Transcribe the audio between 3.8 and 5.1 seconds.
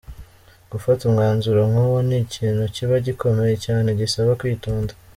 gisaba kwitonda.